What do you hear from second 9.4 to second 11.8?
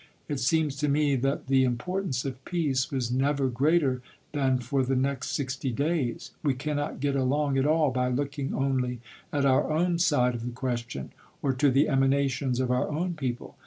oui* own side of the question, or to